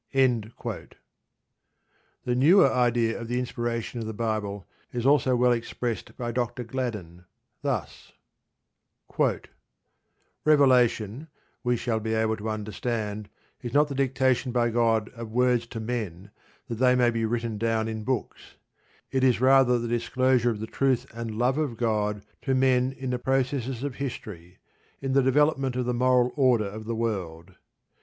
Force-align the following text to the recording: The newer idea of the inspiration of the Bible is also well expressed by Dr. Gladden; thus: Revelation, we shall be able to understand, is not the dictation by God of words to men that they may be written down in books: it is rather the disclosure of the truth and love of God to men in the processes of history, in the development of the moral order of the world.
The 0.13 0.75
newer 2.25 2.73
idea 2.73 3.19
of 3.21 3.27
the 3.27 3.37
inspiration 3.37 3.99
of 3.99 4.07
the 4.07 4.15
Bible 4.15 4.67
is 4.91 5.05
also 5.05 5.35
well 5.35 5.51
expressed 5.51 6.17
by 6.17 6.31
Dr. 6.31 6.63
Gladden; 6.63 7.25
thus: 7.61 8.11
Revelation, 10.43 11.27
we 11.63 11.77
shall 11.77 11.99
be 11.99 12.15
able 12.15 12.35
to 12.37 12.49
understand, 12.49 13.29
is 13.61 13.75
not 13.75 13.89
the 13.89 13.93
dictation 13.93 14.51
by 14.51 14.71
God 14.71 15.09
of 15.09 15.29
words 15.29 15.67
to 15.67 15.79
men 15.79 16.31
that 16.67 16.79
they 16.79 16.95
may 16.95 17.11
be 17.11 17.23
written 17.23 17.59
down 17.59 17.87
in 17.87 18.03
books: 18.03 18.55
it 19.11 19.23
is 19.23 19.39
rather 19.39 19.77
the 19.77 19.87
disclosure 19.87 20.49
of 20.49 20.59
the 20.59 20.65
truth 20.65 21.05
and 21.13 21.37
love 21.37 21.59
of 21.59 21.77
God 21.77 22.23
to 22.41 22.55
men 22.55 22.91
in 22.93 23.11
the 23.11 23.19
processes 23.19 23.83
of 23.83 23.93
history, 23.97 24.57
in 24.99 25.13
the 25.13 25.21
development 25.21 25.75
of 25.75 25.85
the 25.85 25.93
moral 25.93 26.31
order 26.35 26.65
of 26.65 26.85
the 26.85 26.95
world. 26.95 27.53